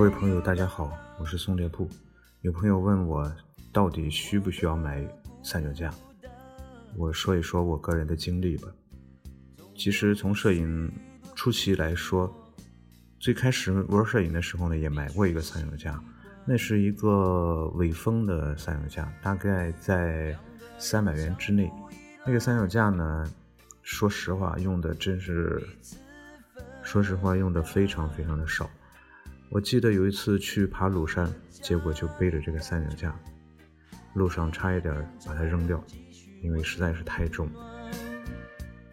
[0.00, 1.86] 各位朋友，大家好，我是宋猎铺。
[2.40, 3.30] 有朋友问我，
[3.70, 5.06] 到底需不需要买
[5.42, 5.92] 三脚架？
[6.96, 8.68] 我说一说我个人的经历吧。
[9.76, 10.90] 其实从摄影
[11.34, 12.34] 初期来说，
[13.18, 16.02] 最开始玩摄影的时候呢，也买过一个三脚架，
[16.46, 20.34] 那是一个伟峰的三脚架，大概在
[20.78, 21.70] 三百元之内。
[22.24, 23.30] 那个三脚架呢，
[23.82, 25.62] 说实话用的真是，
[26.82, 28.66] 说实话用的非常非常的少。
[29.50, 33.20] 我记得有一次去爬鲁山，结果就背着这个三脚架，
[34.14, 34.94] 路上差一点
[35.26, 35.82] 把它扔掉，
[36.40, 37.50] 因为实在是太重。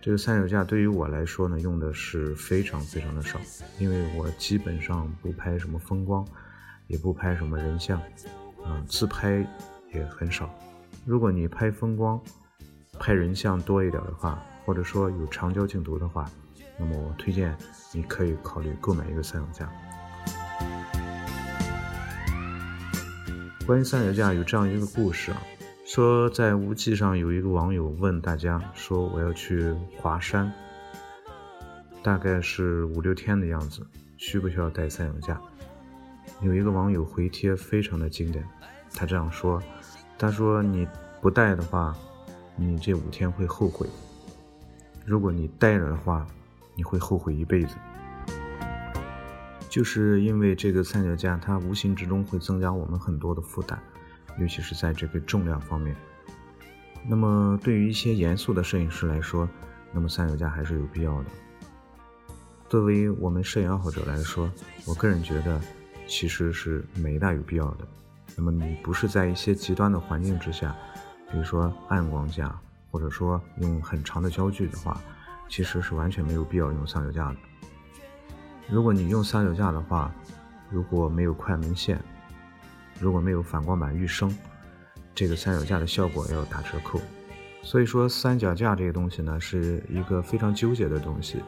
[0.00, 3.38] 这个三脚架对于我来说呢，用的是非常非常的少，
[3.78, 6.26] 因为我基本上不拍什么风光，
[6.88, 8.00] 也不拍什么人像，
[8.64, 9.46] 啊，自拍
[9.94, 10.52] 也很少。
[11.06, 12.20] 如果你拍风光、
[12.98, 16.28] 拍人像多一点的话，或者说有长焦镜头的话，
[16.76, 17.56] 那么我推荐
[17.92, 19.72] 你可以考虑购买一个三脚架。
[23.70, 25.40] 关于三脚架有这样一个故事啊，
[25.84, 30.52] 说在无忌上有一个网友问大家说我要去华山，
[32.02, 35.40] 大概是五六天的样子，需不需要带三脚架？
[36.40, 38.44] 有一个网友回帖非常的经典，
[38.92, 39.62] 他这样说：
[40.18, 40.84] 他说你
[41.20, 41.96] 不带的话，
[42.56, 43.86] 你这五天会后悔；
[45.06, 46.26] 如果你带了的话，
[46.74, 47.76] 你会后悔一辈子。
[49.70, 53.78] 就是因为这个三脚架，它无形之中会增加我们很多的负担，
[54.38, 55.96] 尤其是在这个重量方面。
[57.08, 59.48] 那么对于一些严肃的摄影师来说，
[59.92, 61.30] 那么三脚架还是有必要的。
[62.68, 64.50] 作为我们摄影爱好者来说，
[64.86, 65.60] 我个人觉得
[66.06, 67.86] 其实是没大有必要的。
[68.36, 70.74] 那么你不是在一些极端的环境之下，
[71.30, 72.60] 比如说暗光下，
[72.90, 75.00] 或者说用很长的焦距的话，
[75.48, 77.36] 其实是完全没有必要用三脚架的。
[78.68, 80.12] 如果你用三脚架的话，
[80.68, 82.00] 如果没有快门线，
[83.00, 84.36] 如果没有反光板预升，
[85.14, 87.00] 这个三脚架的效果要打折扣。
[87.62, 91.42] 所以说，三脚架这个东西呢，是一个非常纠结的东西，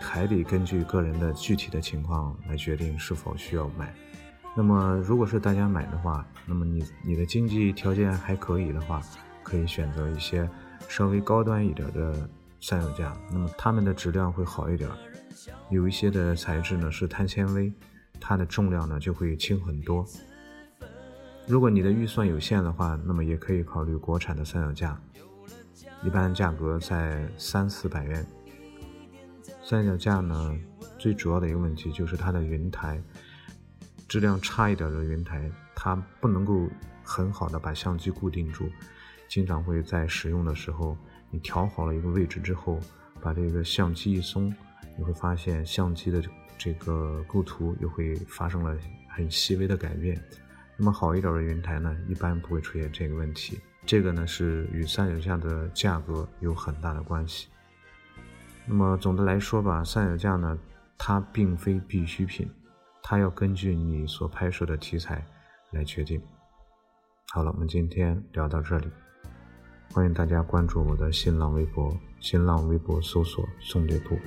[0.00, 3.92] 还得根据个人的具体的情况来决定是否需要买。
[4.56, 9.02] 那么，如果是大家买的话，那么你你的经济条件还可以的话，
[9.42, 10.48] 可以选择一些
[10.88, 12.28] 稍微高端一点的
[12.60, 14.88] 三脚架，那么它们的质量会好一点。
[15.70, 17.72] 有一些的材质呢是碳纤维，
[18.20, 20.06] 它的重量呢就会轻很多。
[21.46, 25.00] 如果你的预算有限的话，那么也可以考虑国产的三脚架，
[26.02, 28.26] 一般价格在三四百元。
[29.62, 30.58] 三脚架呢，
[30.98, 33.02] 最主要的一个问题就是它的云台，
[34.08, 36.68] 质量差一点的云台，它不能够
[37.02, 38.70] 很好的把相机固定住，
[39.28, 40.96] 经常会在使用的时候，
[41.30, 42.80] 你调好了一个位置之后，
[43.20, 44.54] 把这个相机一松。
[44.96, 46.22] 你会发现相机的
[46.56, 48.76] 这个构图又会发生了
[49.08, 50.20] 很细微的改变。
[50.76, 53.60] 那么好一点的云台呢，一般不会出现这个问题。
[53.86, 57.48] 这个呢是与三脚架的价格有很大的关系。
[58.66, 60.58] 那么总的来说吧，三脚架呢，
[60.96, 62.50] 它并非必需品，
[63.02, 65.24] 它要根据你所拍摄的题材
[65.70, 66.20] 来决定。
[67.30, 68.88] 好了，我们今天聊到这里，
[69.92, 74.18] 欢迎大家关注我的新浪微博，新浪微博搜索“宋猎铺”。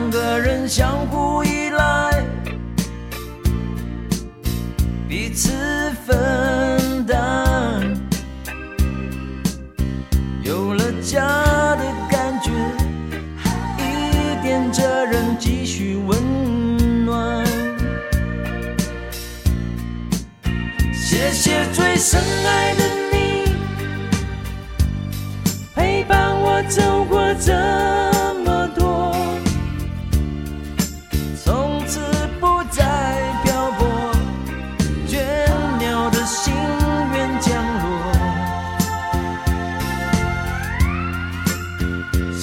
[0.00, 2.24] 两个人相互依赖，
[5.06, 5.50] 彼此
[6.06, 6.79] 分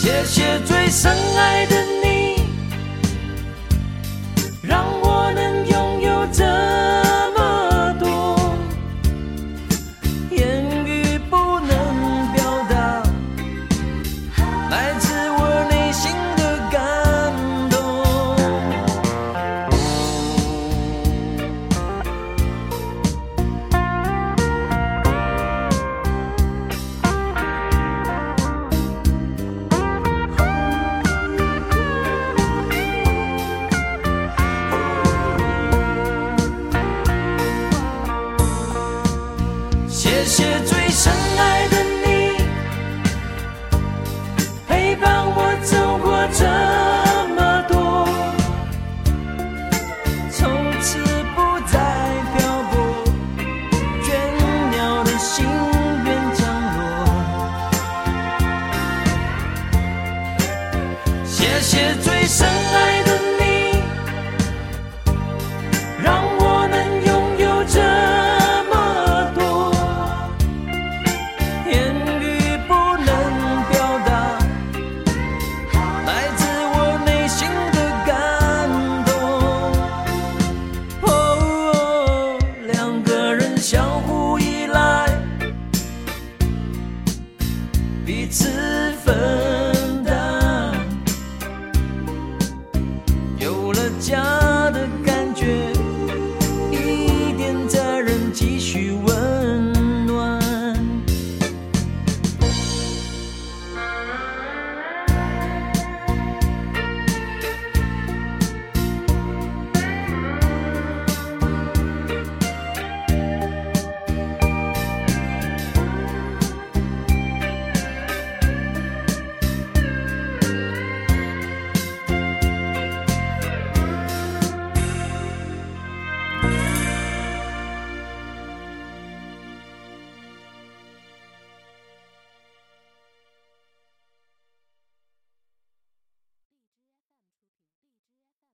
[0.07, 1.96] 谢谢最深爱的你，
[55.37, 55.45] 心
[56.03, 56.39] 愿降
[56.73, 56.81] 落。
[61.23, 63.41] 谢谢最深爱的你，
[66.03, 66.07] 让
[66.39, 66.75] 我能
[67.05, 67.77] 拥有这
[68.71, 68.73] 么
[69.35, 69.39] 多，
[71.69, 71.75] 言
[72.19, 72.73] 语不
[73.05, 73.07] 能
[73.69, 73.75] 表
[74.07, 74.09] 达，
[76.07, 76.41] 来自
[76.73, 76.75] 我
[77.05, 78.11] 内心的感
[79.05, 79.07] 动。
[81.03, 81.09] 哦，
[82.65, 82.73] 两
[83.03, 84.16] 个人相互
[98.39, 98.91] 继续